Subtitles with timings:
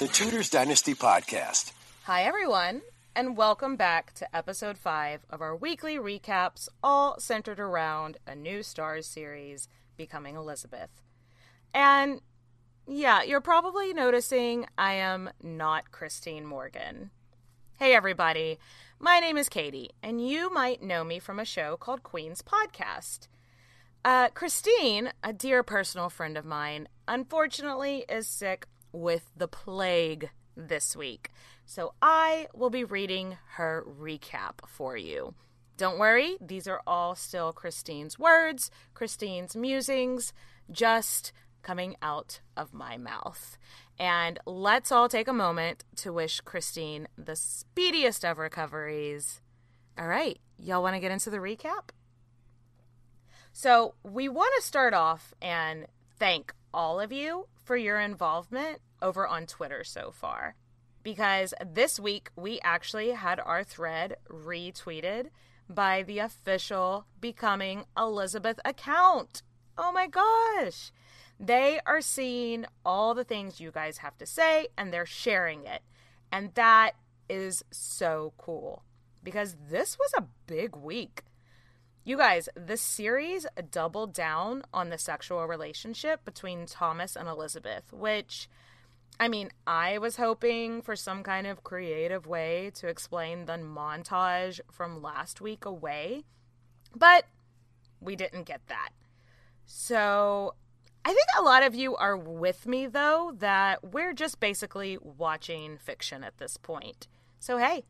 [0.00, 1.72] the Tudors Dynasty Podcast.
[2.04, 2.80] Hi, everyone,
[3.14, 8.60] and welcome back to episode five of our weekly recaps, all centered around a new
[8.60, 9.68] Starz series,
[9.98, 11.02] Becoming Elizabeth.
[11.74, 12.22] And
[12.88, 17.10] yeah, you're probably noticing I am not Christine Morgan.
[17.78, 18.58] Hey, everybody.
[18.98, 23.28] My name is Katie, and you might know me from a show called Queen's Podcast.
[24.02, 30.96] Uh, Christine, a dear personal friend of mine, unfortunately is sick with the plague this
[30.96, 31.30] week.
[31.64, 35.34] So I will be reading her recap for you.
[35.76, 40.32] Don't worry, these are all still Christine's words, Christine's musings,
[40.70, 43.56] just coming out of my mouth.
[43.98, 49.40] And let's all take a moment to wish Christine the speediest of recoveries.
[49.98, 51.90] All right, y'all want to get into the recap?
[53.52, 55.86] So, we want to start off and
[56.18, 60.56] thank all of you for your involvement over on Twitter so far.
[61.02, 65.26] Because this week we actually had our thread retweeted
[65.68, 69.42] by the official Becoming Elizabeth account.
[69.78, 70.92] Oh my gosh.
[71.38, 75.82] They are seeing all the things you guys have to say and they're sharing it.
[76.30, 76.92] And that
[77.30, 78.82] is so cool
[79.22, 81.22] because this was a big week.
[82.04, 88.48] You guys, the series doubled down on the sexual relationship between Thomas and Elizabeth, which,
[89.18, 94.60] I mean, I was hoping for some kind of creative way to explain the montage
[94.70, 96.24] from last week away,
[96.94, 97.24] but
[98.00, 98.90] we didn't get that.
[99.66, 100.54] So
[101.04, 105.78] I think a lot of you are with me, though, that we're just basically watching
[105.78, 107.08] fiction at this point.
[107.38, 107.84] So, hey,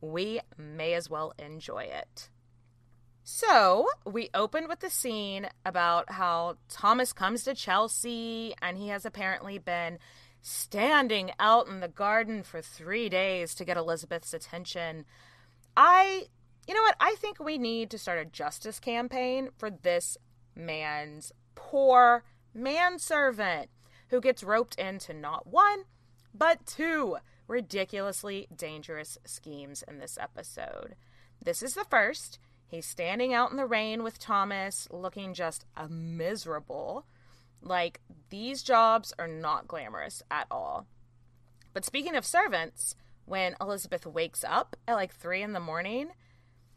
[0.00, 2.28] we may as well enjoy it.
[3.22, 9.06] So, we opened with the scene about how Thomas comes to Chelsea and he has
[9.06, 9.98] apparently been
[10.42, 15.04] standing out in the garden for three days to get Elizabeth's attention.
[15.76, 16.26] I,
[16.66, 16.96] you know what?
[17.00, 20.16] I think we need to start a justice campaign for this
[20.54, 23.68] man's poor manservant
[24.08, 25.84] who gets roped into not one,
[26.34, 27.16] but two
[27.46, 30.94] ridiculously dangerous schemes in this episode.
[31.42, 32.38] This is the first.
[32.66, 37.04] He's standing out in the rain with Thomas, looking just a miserable.
[37.62, 38.00] Like,
[38.30, 40.86] these jobs are not glamorous at all.
[41.72, 46.10] But speaking of servants, when Elizabeth wakes up at like three in the morning,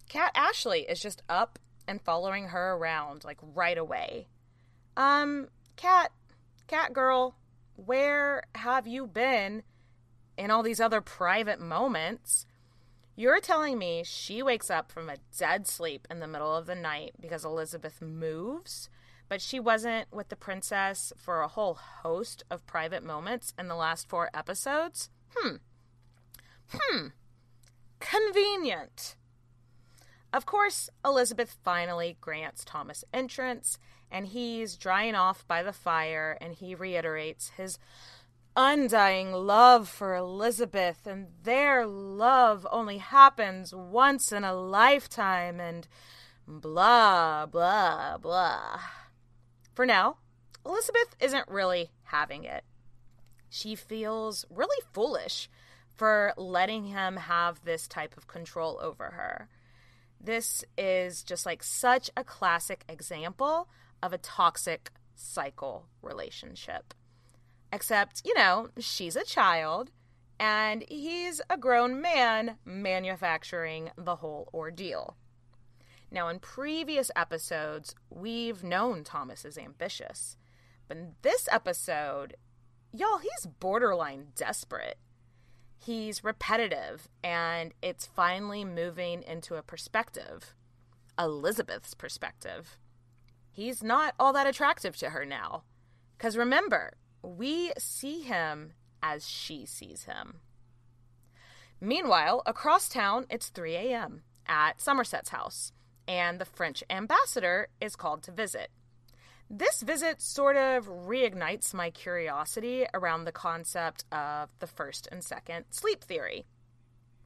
[0.09, 1.57] Cat Ashley is just up
[1.87, 4.27] and following her around like right away.
[4.95, 6.11] Um, Cat,
[6.67, 7.35] Cat Girl,
[7.75, 9.63] where have you been
[10.37, 12.45] in all these other private moments?
[13.15, 16.75] You're telling me she wakes up from a dead sleep in the middle of the
[16.75, 18.89] night because Elizabeth moves,
[19.29, 23.75] but she wasn't with the princess for a whole host of private moments in the
[23.75, 25.09] last four episodes?
[25.35, 25.55] Hmm.
[26.69, 27.07] Hmm.
[27.99, 29.15] Convenient.
[30.31, 33.77] Of course, Elizabeth finally grants Thomas entrance,
[34.11, 37.77] and he's drying off by the fire, and he reiterates his
[38.55, 45.87] undying love for Elizabeth, and their love only happens once in a lifetime, and
[46.47, 48.79] blah, blah, blah.
[49.73, 50.17] For now,
[50.65, 52.63] Elizabeth isn't really having it.
[53.49, 55.49] She feels really foolish
[55.95, 59.49] for letting him have this type of control over her.
[60.19, 63.67] This is just like such a classic example
[64.01, 66.93] of a toxic cycle relationship.
[67.71, 69.91] Except, you know, she's a child
[70.39, 75.17] and he's a grown man manufacturing the whole ordeal.
[76.13, 80.37] Now, in previous episodes, we've known Thomas is ambitious.
[80.87, 82.35] But in this episode,
[82.91, 84.99] y'all, he's borderline desperate.
[85.75, 90.53] He's repetitive, and it's finally moving into a perspective
[91.17, 92.77] Elizabeth's perspective.
[93.51, 95.63] He's not all that attractive to her now.
[96.17, 100.39] Because remember, we see him as she sees him.
[101.79, 104.23] Meanwhile, across town, it's 3 a.m.
[104.47, 105.71] at Somerset's house,
[106.07, 108.69] and the French ambassador is called to visit.
[109.49, 115.65] This visit sort of reignites my curiosity around the concept of the first and second
[115.69, 116.45] sleep theory.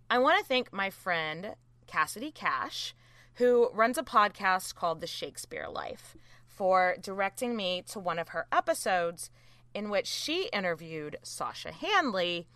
[0.10, 2.96] I want to thank my friend Cassidy Cash,
[3.36, 6.16] who runs a podcast called The Shakespeare Life,
[6.48, 9.30] for directing me to one of her episodes
[9.74, 12.48] in which she interviewed Sasha Handley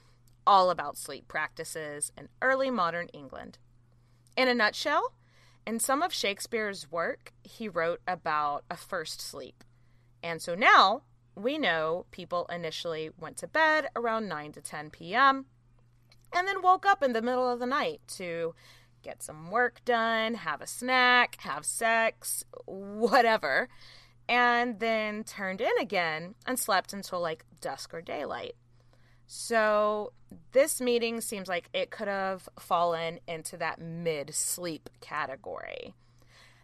[0.45, 3.57] all about sleep practices in early modern England.
[4.35, 5.13] In a nutshell,
[5.65, 9.63] in some of Shakespeare's work, he wrote about a first sleep.
[10.23, 11.03] And so now
[11.35, 15.45] we know people initially went to bed around 9 to 10 p.m.
[16.33, 18.53] and then woke up in the middle of the night to
[19.01, 23.69] get some work done, have a snack, have sex, whatever,
[24.29, 28.55] and then turned in again and slept until like dusk or daylight.
[29.33, 30.11] So,
[30.51, 35.95] this meeting seems like it could have fallen into that mid sleep category.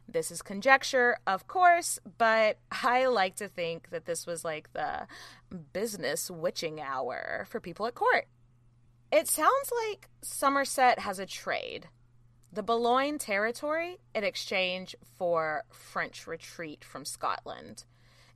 [0.05, 5.07] This is conjecture, of course, but I like to think that this was like the
[5.71, 8.27] business witching hour for people at court.
[9.13, 11.87] It sounds like Somerset has a trade.
[12.51, 17.85] The Boulogne territory in exchange for French retreat from Scotland.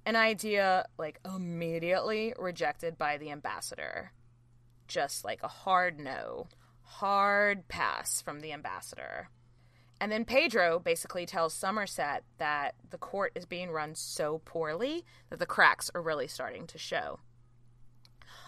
[0.05, 4.13] An idea like immediately rejected by the ambassador.
[4.91, 6.47] Just like a hard no,
[6.81, 9.29] hard pass from the ambassador.
[10.01, 15.39] And then Pedro basically tells Somerset that the court is being run so poorly that
[15.39, 17.21] the cracks are really starting to show.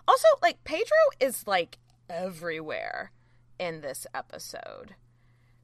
[0.06, 1.78] Also, like, Pedro is like
[2.10, 3.13] everywhere
[3.57, 4.96] in this episode.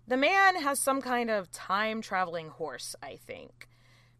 [0.08, 3.68] The man has some kind of time traveling horse, I think,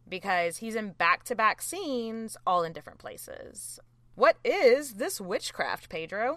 [0.06, 3.80] because he's in back to back scenes all in different places.
[4.14, 6.36] What is this witchcraft, Pedro?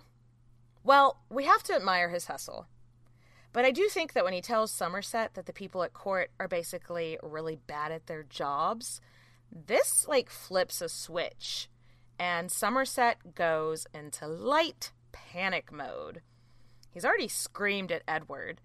[0.84, 2.68] Well, we have to admire his hustle.
[3.54, 6.48] But I do think that when he tells Somerset that the people at court are
[6.48, 9.00] basically really bad at their jobs,
[9.52, 11.70] this like flips a switch
[12.20, 16.22] and Somerset goes into light panic mode.
[16.90, 18.62] He's already screamed at Edward,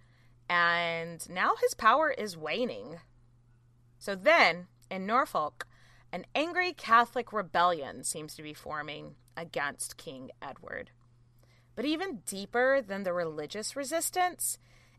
[0.49, 3.01] and now his power is waning.
[3.99, 5.67] So then, in Norfolk,
[6.13, 10.91] an angry Catholic rebellion seems to be forming against King Edward.
[11.79, 14.59] But even deeper than the religious resistance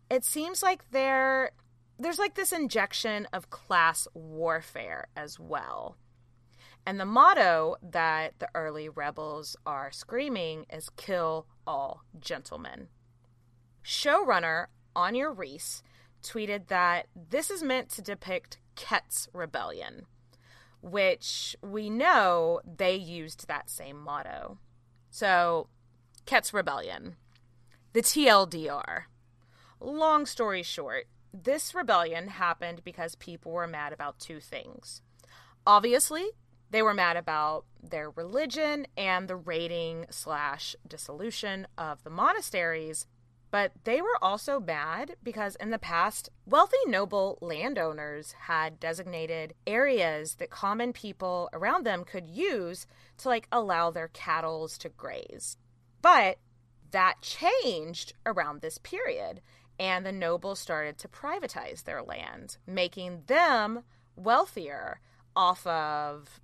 [0.09, 1.51] it seems like there
[1.99, 5.97] there's like this injection of class warfare as well.
[6.85, 12.87] And the motto that the early rebels are screaming is kill all gentlemen.
[13.83, 15.83] Showrunner Anya Reiss
[16.23, 20.05] tweeted that this is meant to depict Kett's rebellion,
[20.81, 24.59] which we know they used that same motto.
[25.09, 25.67] So,
[26.25, 27.15] Kett's rebellion,
[27.93, 29.03] the TLDR.
[29.79, 35.01] Long story short, this rebellion happened because people were mad about two things.
[35.65, 36.31] Obviously,
[36.71, 43.07] they were mad about their religion and the raiding slash dissolution of the monasteries,
[43.51, 50.35] but they were also mad because in the past, wealthy noble landowners had designated areas
[50.35, 52.85] that common people around them could use
[53.17, 55.57] to like allow their cattle to graze.
[56.01, 56.37] But
[56.91, 59.41] that changed around this period
[59.79, 63.83] and the nobles started to privatize their land, making them
[64.15, 64.99] wealthier
[65.35, 66.41] off of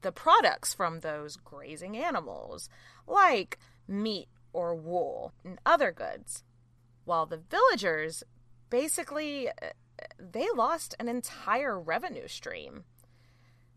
[0.00, 2.70] the products from those grazing animals,
[3.06, 6.42] like meat or wool and other goods.
[7.04, 8.24] While the villagers
[8.70, 9.50] basically
[10.18, 12.84] they lost an entire revenue stream.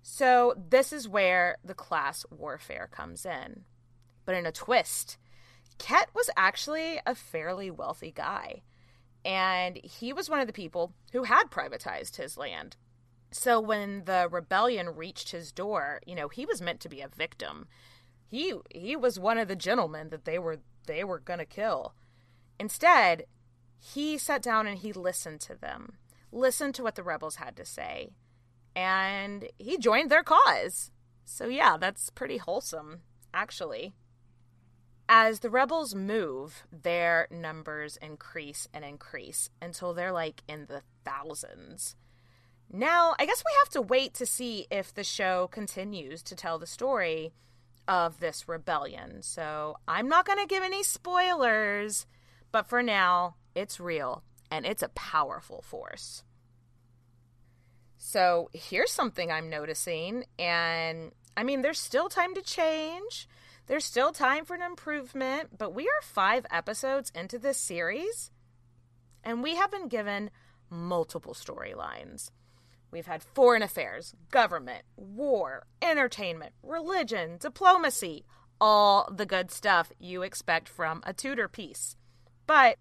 [0.01, 3.63] So this is where the class warfare comes in.
[4.25, 5.17] But in a twist,
[5.77, 8.61] Kett was actually a fairly wealthy guy
[9.25, 12.75] and he was one of the people who had privatized his land.
[13.31, 17.07] So when the rebellion reached his door, you know, he was meant to be a
[17.07, 17.67] victim.
[18.27, 21.93] He he was one of the gentlemen that they were they were going to kill.
[22.59, 23.25] Instead,
[23.79, 25.93] he sat down and he listened to them.
[26.31, 28.13] Listened to what the rebels had to say.
[28.75, 30.91] And he joined their cause.
[31.25, 33.01] So yeah, that's pretty wholesome,
[33.33, 33.93] actually.
[35.09, 41.95] As the rebels move, their numbers increase and increase until they're like in the thousands.
[42.71, 46.57] Now, I guess we have to wait to see if the show continues to tell
[46.57, 47.33] the story
[47.87, 49.21] of this rebellion.
[49.21, 52.07] So I'm not going to give any spoilers,
[52.51, 56.23] but for now, it's real and it's a powerful force.
[57.97, 63.27] So here's something I'm noticing, and I mean, there's still time to change.
[63.67, 68.29] There's still time for an improvement, but we are five episodes into this series,
[69.23, 70.31] and we have been given
[70.69, 72.29] multiple storylines.
[72.91, 78.25] We've had foreign affairs, government, war, entertainment, religion, diplomacy,
[78.59, 81.95] all the good stuff you expect from a Tudor piece.
[82.45, 82.77] But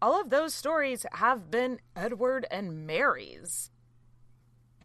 [0.00, 3.70] all of those stories have been Edward and Mary's.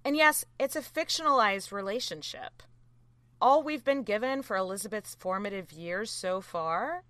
[0.03, 2.63] And yes, it's a fictionalized relationship
[3.43, 7.03] all we've been given for Elizabeth's formative years so far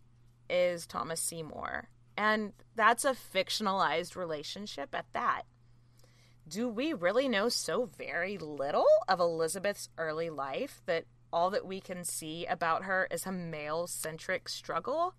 [0.50, 1.90] is Thomas Seymour.
[2.18, 5.44] And that's a fictionalized relationship at that.
[6.48, 11.80] Do we really know so very little of Elizabeth's early life that all that we
[11.80, 15.14] can see about her is a male centric struggle.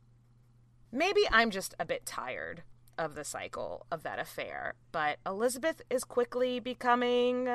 [0.90, 2.64] Maybe I'm just a bit tired
[2.98, 7.48] of the cycle of that affair, but Elizabeth is quickly becoming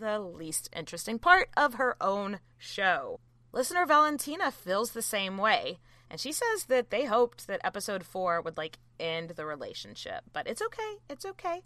[0.00, 3.20] the least interesting part of her own show.
[3.52, 5.78] Listener Valentina feels the same way,
[6.10, 10.46] and she says that they hoped that episode 4 would like end the relationship, but
[10.46, 10.96] it's okay.
[11.08, 11.62] It's okay.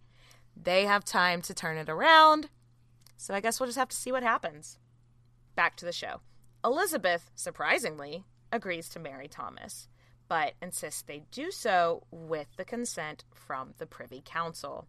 [0.57, 2.49] They have time to turn it around.
[3.17, 4.79] So I guess we'll just have to see what happens.
[5.55, 6.21] Back to the show.
[6.65, 9.89] Elizabeth, surprisingly, agrees to marry Thomas,
[10.29, 14.89] but insists they do so with the consent from the Privy Council.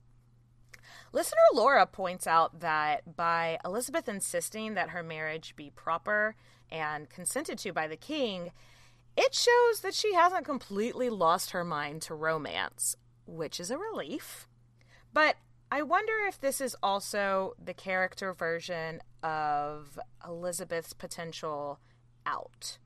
[1.12, 6.36] Listener Laura points out that by Elizabeth insisting that her marriage be proper
[6.72, 8.52] and consented to by the king,
[9.18, 14.48] it shows that she hasn't completely lost her mind to romance, which is a relief.
[15.14, 15.36] But
[15.72, 21.80] I wonder if this is also the character version of Elizabeth's potential
[22.26, 22.78] out.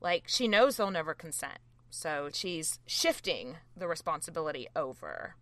[0.00, 1.58] Like, she knows they'll never consent,
[1.90, 5.36] so she's shifting the responsibility over.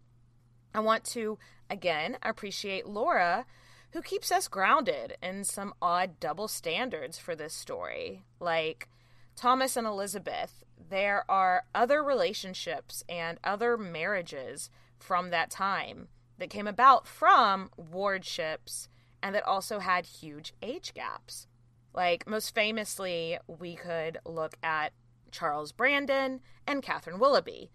[0.74, 1.38] I want to,
[1.70, 3.46] again, appreciate Laura,
[3.92, 8.24] who keeps us grounded in some odd double standards for this story.
[8.40, 8.88] Like,
[9.36, 16.66] Thomas and Elizabeth, there are other relationships and other marriages from that time that came
[16.66, 18.88] about from wardships
[19.22, 21.46] and that also had huge age gaps.
[21.94, 24.92] Like, most famously, we could look at
[25.30, 27.70] Charles Brandon and Catherine Willoughby.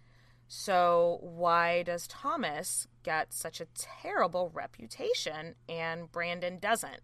[0.52, 7.02] So, why does Thomas get such a terrible reputation and Brandon doesn't?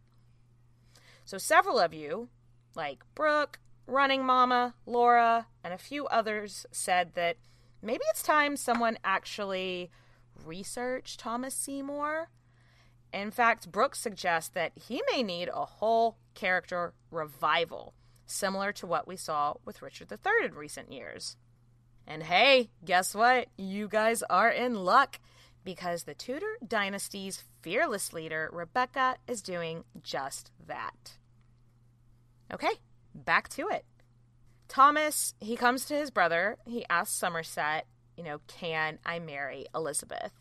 [1.25, 2.29] So, several of you,
[2.75, 7.37] like Brooke, Running Mama, Laura, and a few others, said that
[7.83, 9.91] maybe it's time someone actually
[10.43, 12.31] research Thomas Seymour.
[13.13, 17.93] In fact, Brooke suggests that he may need a whole character revival,
[18.25, 21.37] similar to what we saw with Richard III in recent years.
[22.07, 23.47] And hey, guess what?
[23.57, 25.19] You guys are in luck
[25.63, 31.17] because the Tudor dynasty's fearless leader, Rebecca, is doing just that.
[32.53, 32.73] Okay,
[33.13, 33.85] back to it.
[34.67, 36.57] Thomas, he comes to his brother.
[36.65, 40.31] He asks Somerset you know, can I marry Elizabeth?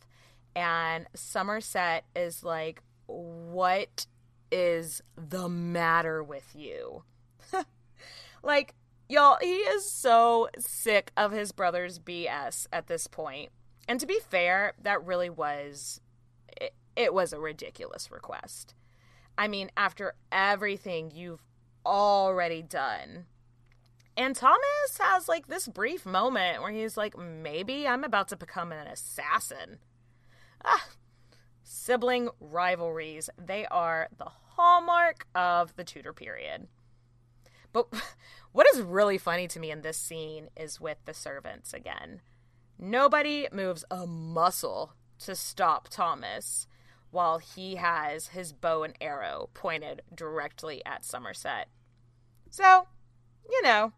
[0.55, 4.07] And Somerset is like, what
[4.51, 7.03] is the matter with you?
[8.43, 8.75] like,
[9.15, 13.51] y'all, he is so sick of his brother's BS at this point.
[13.89, 16.01] And to be fair, that really was
[16.49, 18.75] it, it was a ridiculous request.
[19.37, 21.43] I mean, after everything you've
[21.85, 23.27] already done
[24.17, 28.71] and Thomas has like this brief moment where he's like, maybe I'm about to become
[28.71, 29.79] an assassin.
[30.65, 30.87] Ah,
[31.63, 36.69] sibling rivalries, they are the hallmark of the Tudor period.
[37.75, 37.89] But
[38.53, 42.23] what is really funny to me in this scene is with the servants again.
[42.79, 46.67] Nobody moves a muscle to stop Thomas
[47.11, 51.69] while he has his bow and arrow pointed directly at Somerset.
[52.51, 52.89] So,
[53.49, 53.93] you know,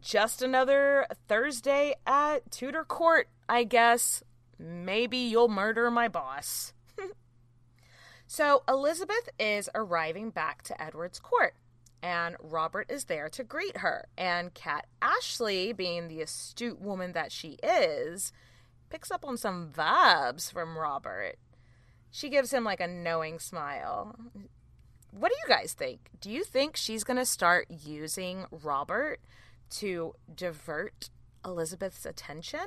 [0.00, 4.22] just another Thursday at Tudor Court, I guess.
[4.58, 6.72] Maybe you'll murder my boss.
[8.26, 11.54] so Elizabeth is arriving back to Edward's court,
[12.02, 14.06] and Robert is there to greet her.
[14.16, 18.32] And Cat Ashley, being the astute woman that she is,
[18.88, 21.36] picks up on some vibes from Robert.
[22.10, 24.16] She gives him like a knowing smile.
[25.12, 26.08] What do you guys think?
[26.20, 29.20] Do you think she's going to start using Robert
[29.70, 31.10] to divert
[31.44, 32.66] Elizabeth's attention.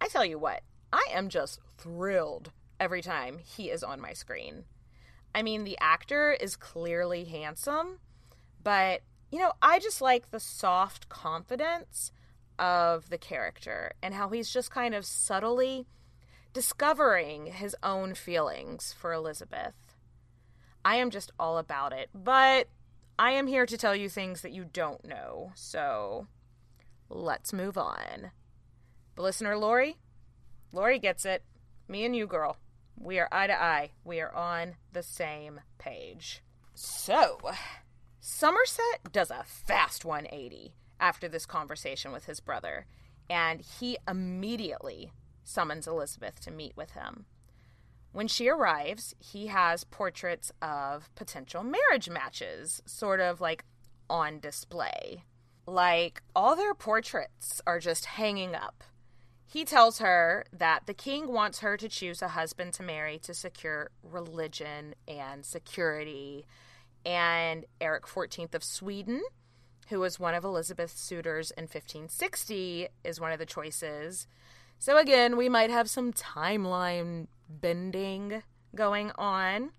[0.00, 4.64] I tell you what, I am just thrilled every time he is on my screen.
[5.34, 7.98] I mean, the actor is clearly handsome,
[8.62, 12.12] but, you know, I just like the soft confidence
[12.58, 15.86] of the character and how he's just kind of subtly
[16.52, 19.74] discovering his own feelings for Elizabeth.
[20.84, 22.68] I am just all about it, but
[23.18, 26.26] I am here to tell you things that you don't know, so
[27.08, 28.30] let's move on.
[29.14, 29.98] But listener Lori,
[30.72, 31.42] Lori gets it.
[31.88, 32.56] Me and you, girl.
[33.00, 33.90] We are eye to eye.
[34.04, 36.42] We are on the same page.
[36.74, 37.38] So,
[38.20, 42.86] Somerset does a fast 180 after this conversation with his brother,
[43.30, 45.12] and he immediately
[45.44, 47.26] summons Elizabeth to meet with him.
[48.12, 53.64] When she arrives, he has portraits of potential marriage matches, sort of like
[54.10, 55.24] on display.
[55.66, 58.82] Like, all their portraits are just hanging up.
[59.50, 63.32] He tells her that the king wants her to choose a husband to marry to
[63.32, 66.46] secure religion and security
[67.06, 69.22] and Eric XIV of Sweden,
[69.88, 74.26] who was one of Elizabeth's suitors in 1560, is one of the choices.
[74.78, 78.42] So again, we might have some timeline bending
[78.74, 79.70] going on.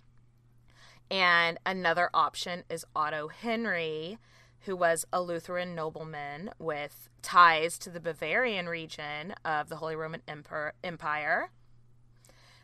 [1.12, 4.18] And another option is Otto Henry,
[4.62, 10.22] who was a Lutheran nobleman with ties to the Bavarian region of the Holy Roman
[10.84, 11.52] Empire.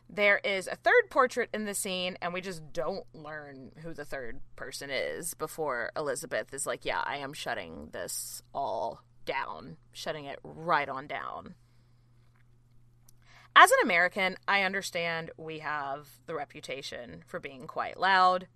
[0.07, 4.05] There is a third portrait in the scene, and we just don't learn who the
[4.05, 10.25] third person is before Elizabeth is like, Yeah, I am shutting this all down, shutting
[10.25, 11.55] it right on down.
[13.55, 18.47] As an American, I understand we have the reputation for being quite loud.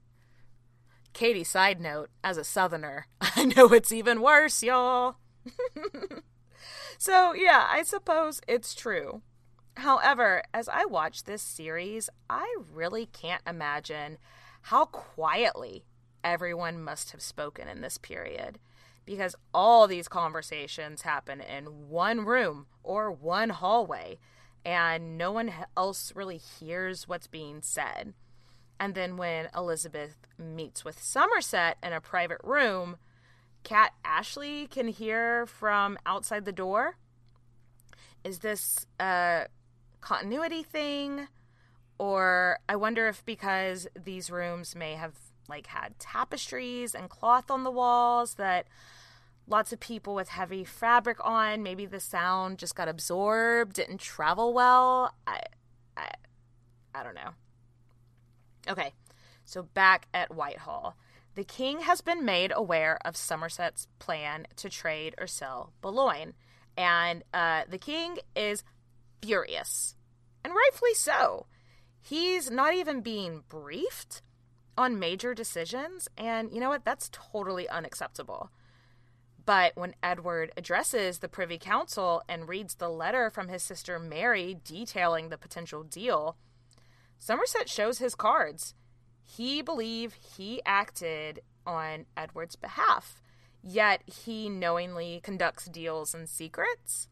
[1.19, 5.17] Katie, side note, as a Southerner, I know it's even worse, y'all.
[6.97, 9.21] so, yeah, I suppose it's true.
[9.75, 14.17] However, as I watch this series, I really can't imagine
[14.61, 15.83] how quietly
[16.23, 18.57] everyone must have spoken in this period
[19.03, 24.19] because all these conversations happen in one room or one hallway
[24.63, 28.13] and no one else really hears what's being said.
[28.79, 32.98] And then when Elizabeth meets with Somerset in a private room,
[33.63, 36.95] Cat Ashley can hear from outside the door.
[38.24, 39.48] Is this a
[40.00, 41.27] continuity thing?
[41.98, 45.13] Or I wonder if because these rooms may have
[45.50, 48.67] like had tapestries and cloth on the walls that
[49.48, 51.63] lots of people with heavy fabric on.
[51.63, 55.13] Maybe the sound just got absorbed, didn't travel well.
[55.27, 55.41] I,
[55.98, 56.12] I,
[56.95, 57.31] I don't know.
[58.69, 58.93] Okay,
[59.45, 60.95] so back at Whitehall.
[61.35, 66.33] The king has been made aware of Somerset's plan to trade or sell Boulogne,
[66.77, 68.63] and uh, the king is
[69.21, 69.95] furious,
[70.43, 71.45] and rightfully so.
[72.01, 74.21] He's not even being briefed
[74.77, 76.85] on major decisions, and you know what?
[76.85, 78.51] That's totally unacceptable.
[79.45, 84.59] But when Edward addresses the Privy Council and reads the letter from his sister Mary
[84.63, 86.37] detailing the potential deal,
[87.20, 88.74] Somerset shows his cards.
[89.25, 93.22] He believed he acted on Edward's behalf,
[93.62, 97.10] yet he knowingly conducts deals in secrets.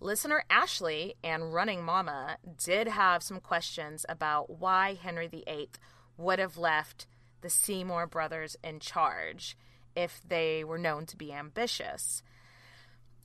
[0.00, 5.70] Listener Ashley and Running Mama did have some questions about why Henry VIII
[6.16, 7.08] would have left
[7.40, 9.56] the Seymour brothers in charge
[9.96, 12.22] if they were known to be ambitious.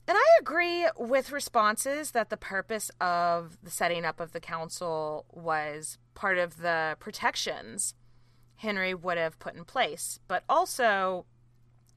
[0.06, 5.24] And I agree with responses that the purpose of the setting up of the council
[5.32, 7.94] was part of the protections
[8.56, 11.24] Henry would have put in place, but also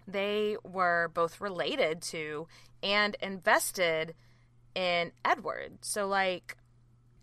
[0.07, 2.47] they were both related to
[2.81, 4.15] and invested
[4.73, 5.79] in Edward.
[5.81, 6.57] So, like,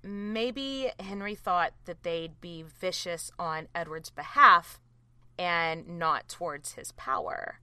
[0.03, 4.81] maybe Henry thought that they'd be vicious on Edward's behalf
[5.38, 7.61] and not towards his power.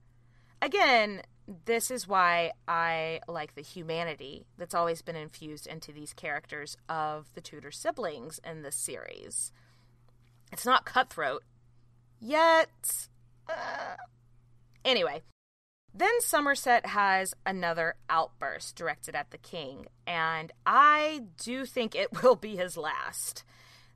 [0.60, 1.22] Again,
[1.64, 7.30] this is why I like the humanity that's always been infused into these characters of
[7.34, 9.52] the Tudor siblings in this series.
[10.52, 11.42] It's not cutthroat
[12.20, 13.08] yet.
[13.48, 13.96] Uh,
[14.84, 15.22] anyway,
[15.94, 22.36] then Somerset has another outburst directed at the king, and I do think it will
[22.36, 23.44] be his last.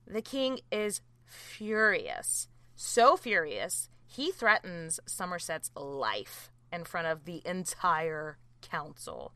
[0.05, 8.37] The king is furious so furious, he threatens Somerset's life in front of the entire
[8.61, 9.33] council.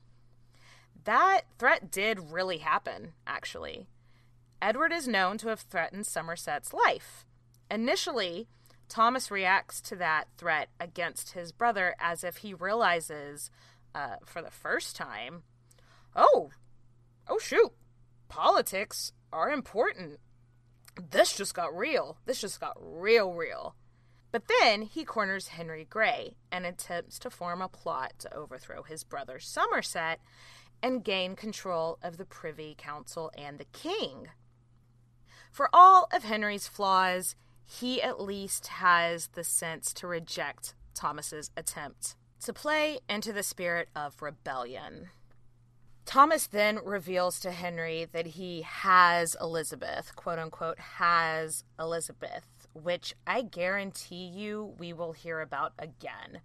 [1.03, 3.87] That threat did really happen, actually.
[4.61, 7.25] Edward is known to have threatened Somerset's life.
[7.69, 8.47] Initially,
[8.87, 13.49] Thomas reacts to that threat against his brother as if he realizes,
[13.95, 15.43] uh, for the first time,
[16.15, 16.51] oh,
[17.27, 17.71] oh shoot,
[18.29, 20.19] politics are important
[21.09, 22.17] this just got real.
[22.25, 23.75] This just got real, real.
[24.31, 29.03] But then he corners Henry Grey and attempts to form a plot to overthrow his
[29.03, 30.19] brother Somerset
[30.81, 34.29] and gain control of the Privy Council and the king.
[35.51, 42.15] For all of Henry's flaws, he at least has the sense to reject Thomas's attempt
[42.41, 45.09] to play into the spirit of rebellion.
[46.05, 53.41] Thomas then reveals to Henry that he has Elizabeth, quote unquote, has Elizabeth, which I
[53.41, 56.41] guarantee you we will hear about again.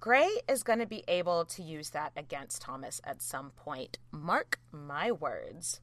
[0.00, 3.98] Grey is going to be able to use that against Thomas at some point.
[4.12, 5.80] Mark my words.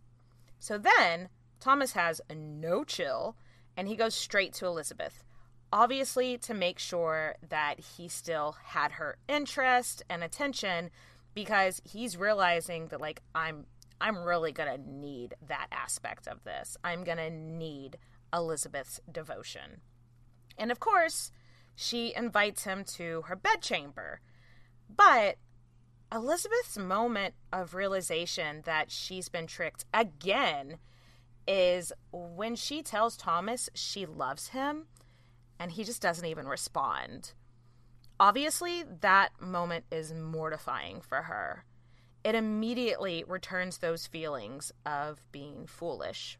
[0.57, 3.35] So then, Thomas has no chill
[3.75, 5.23] and he goes straight to Elizabeth,
[5.71, 10.91] obviously to make sure that he still had her interest and attention
[11.33, 13.65] because he's realizing that like I'm
[13.99, 16.77] I'm really going to need that aspect of this.
[16.83, 17.97] I'm going to need
[18.35, 19.81] Elizabeth's devotion.
[20.57, 21.31] And of course,
[21.75, 24.19] she invites him to her bedchamber.
[24.93, 25.37] But
[26.11, 30.77] Elizabeth's moment of realization that she's been tricked again
[31.47, 34.87] is when she tells Thomas she loves him
[35.59, 37.33] and he just doesn't even respond.
[38.19, 41.65] Obviously, that moment is mortifying for her.
[42.23, 46.39] It immediately returns those feelings of being foolish.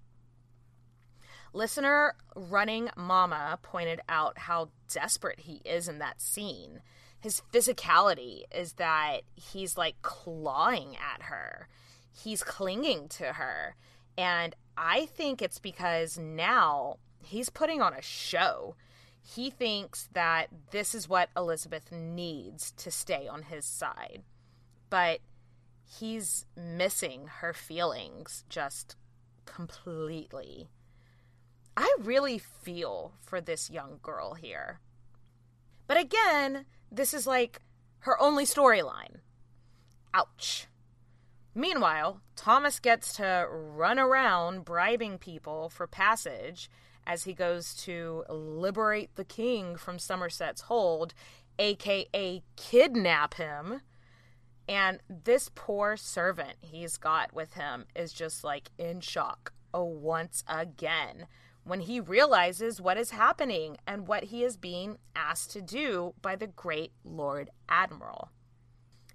[1.56, 6.82] Listener Running Mama pointed out how desperate he is in that scene.
[7.22, 11.70] His physicality is that he's like clawing at her,
[12.12, 13.76] he's clinging to her.
[14.18, 18.76] And I think it's because now he's putting on a show.
[19.22, 24.24] He thinks that this is what Elizabeth needs to stay on his side.
[24.90, 25.20] But
[26.00, 28.98] he's missing her feelings just
[29.46, 30.68] completely.
[31.78, 34.80] I really feel for this young girl here.
[35.88, 37.62] But again, this is like
[38.00, 39.18] her only storyline.
[40.14, 40.68] Ouch.
[41.54, 46.70] Meanwhile, Thomas gets to run around bribing people for passage
[47.08, 51.14] as he goes to liberate the king from Somerset's hold,
[51.60, 53.82] aka kidnap him.
[54.68, 60.44] And this poor servant he's got with him is just like in shock oh, once
[60.48, 61.28] again
[61.66, 66.36] when he realizes what is happening and what he is being asked to do by
[66.36, 68.30] the great Lord Admiral.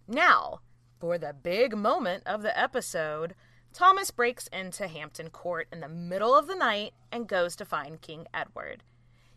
[0.08, 0.60] Now,
[0.98, 3.34] for the big moment of the episode,
[3.72, 8.00] Thomas breaks into Hampton Court in the middle of the night and goes to find
[8.00, 8.82] King Edward.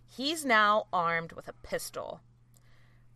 [0.07, 2.21] He's now armed with a pistol.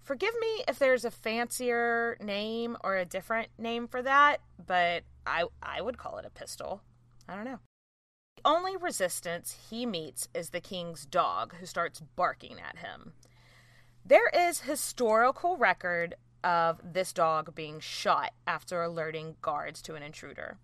[0.04, 5.46] Forgive me if there's a fancier name or a different name for that, but I
[5.62, 6.82] I would call it a pistol.
[7.28, 7.60] I don't know.
[8.46, 13.14] Only resistance he meets is the king's dog, who starts barking at him.
[14.06, 20.58] There is historical record of this dog being shot after alerting guards to an intruder.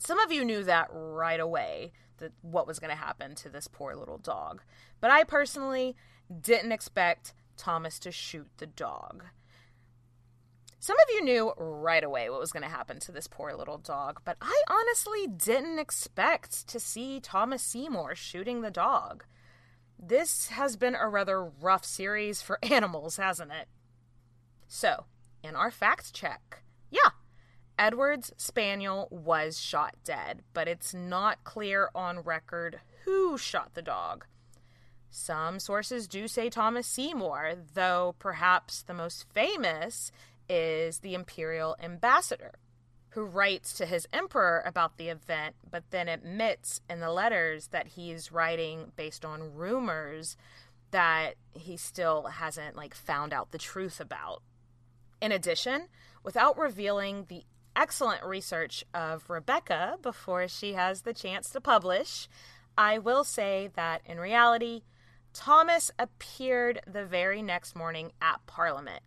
[0.00, 3.68] Some of you knew that right away, that what was going to happen to this
[3.68, 4.62] poor little dog.
[5.00, 5.96] But I personally
[6.40, 9.24] didn't expect Thomas to shoot the dog.
[10.88, 13.76] Some of you knew right away what was going to happen to this poor little
[13.76, 19.24] dog, but I honestly didn't expect to see Thomas Seymour shooting the dog.
[19.98, 23.68] This has been a rather rough series for animals, hasn't it?
[24.66, 25.04] So,
[25.44, 27.10] in our fact check, yeah,
[27.78, 34.24] Edward's spaniel was shot dead, but it's not clear on record who shot the dog.
[35.10, 40.12] Some sources do say Thomas Seymour, though perhaps the most famous
[40.48, 42.54] is the imperial ambassador,
[43.10, 47.88] who writes to his emperor about the event, but then admits in the letters that
[47.88, 50.36] he's writing based on rumors
[50.90, 54.42] that he still hasn't like found out the truth about.
[55.20, 55.88] In addition,
[56.22, 62.28] without revealing the excellent research of Rebecca before she has the chance to publish,
[62.76, 64.82] I will say that in reality,
[65.32, 69.02] Thomas appeared the very next morning at Parliament.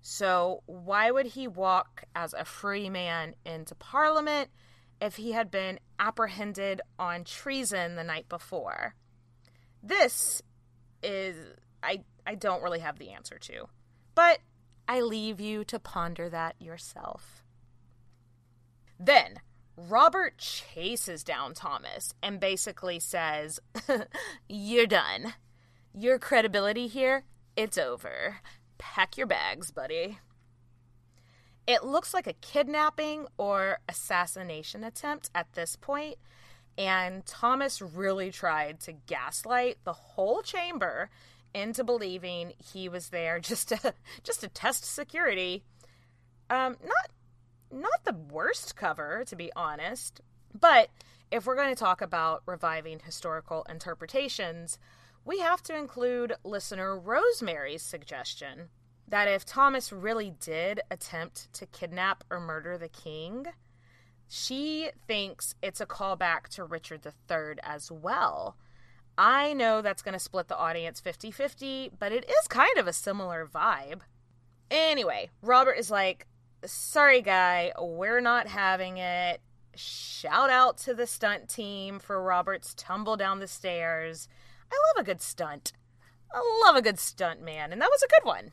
[0.00, 4.50] So, why would he walk as a free man into Parliament
[5.00, 8.94] if he had been apprehended on treason the night before?
[9.82, 10.42] This
[11.02, 11.36] is
[11.82, 13.68] I I don't really have the answer to.
[14.14, 14.40] But
[14.88, 17.44] I leave you to ponder that yourself.
[18.98, 19.40] Then
[19.76, 23.60] Robert chases down Thomas and basically says,
[24.48, 25.34] You're done.
[25.94, 27.24] Your credibility here,
[27.56, 28.38] it's over.
[28.78, 30.18] Pack your bags, buddy.
[31.66, 36.16] It looks like a kidnapping or assassination attempt at this point,
[36.78, 41.10] and Thomas really tried to gaslight the whole chamber
[41.54, 45.62] into believing he was there just to just to test security.
[46.48, 47.10] Um, not
[47.70, 50.22] not the worst cover, to be honest,
[50.58, 50.88] but
[51.30, 54.78] if we're going to talk about reviving historical interpretations,
[55.24, 58.68] we have to include listener Rosemary's suggestion
[59.06, 63.46] that if Thomas really did attempt to kidnap or murder the king,
[64.28, 68.56] she thinks it's a callback to Richard III as well
[69.18, 72.86] I know that's going to split the audience 50 50, but it is kind of
[72.86, 74.02] a similar vibe.
[74.70, 76.28] Anyway, Robert is like,
[76.64, 79.40] sorry, guy, we're not having it.
[79.74, 84.28] Shout out to the stunt team for Robert's tumble down the stairs.
[84.70, 85.72] I love a good stunt.
[86.32, 88.52] I love a good stunt, man, and that was a good one.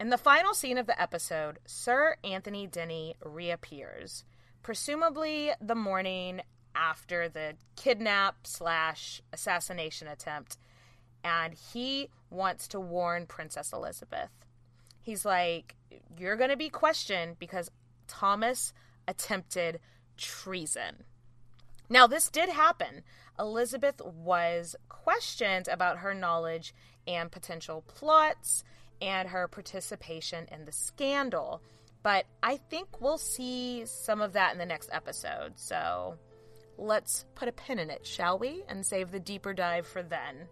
[0.00, 4.24] In the final scene of the episode, Sir Anthony Denny reappears,
[4.62, 6.40] presumably the morning
[6.74, 10.56] after the kidnap slash assassination attempt.
[11.22, 14.30] and he wants to warn Princess Elizabeth.
[15.02, 15.76] He's like,
[16.16, 17.70] You're going to be questioned because
[18.06, 18.72] Thomas
[19.06, 19.80] attempted
[20.16, 21.04] treason.
[21.90, 23.02] Now, this did happen.
[23.40, 26.74] Elizabeth was questioned about her knowledge
[27.08, 28.62] and potential plots
[29.00, 31.62] and her participation in the scandal.
[32.02, 35.52] But I think we'll see some of that in the next episode.
[35.56, 36.16] So
[36.78, 38.62] let's put a pin in it, shall we?
[38.68, 40.48] And save the deeper dive for then.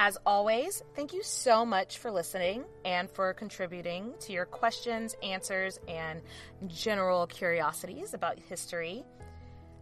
[0.00, 5.80] As always, thank you so much for listening and for contributing to your questions, answers,
[5.88, 6.22] and
[6.68, 9.04] general curiosities about history.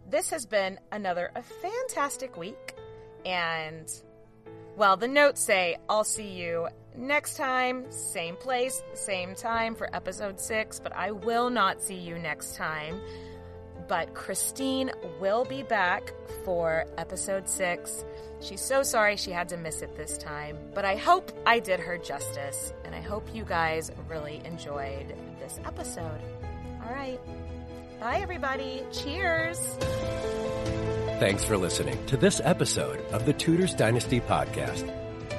[0.09, 2.75] This has been another a fantastic week,
[3.25, 3.91] and
[4.77, 10.39] well, the notes say I'll see you next time, same place, same time for episode
[10.39, 13.01] six, but I will not see you next time.
[13.89, 16.13] But Christine will be back
[16.45, 18.05] for episode six.
[18.39, 21.81] She's so sorry she had to miss it this time, but I hope I did
[21.81, 26.21] her justice, and I hope you guys really enjoyed this episode.
[26.85, 27.19] All right.
[27.99, 28.83] Bye, everybody.
[28.91, 29.59] Cheers.
[31.19, 34.93] Thanks for listening to this episode of the Tudors Dynasty Podcast.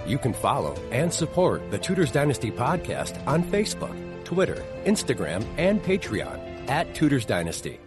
[0.09, 3.95] You can follow and support the Tudors Dynasty Podcast on Facebook,
[4.25, 7.79] Twitter, Instagram, and Patreon at Tudors Dynasty.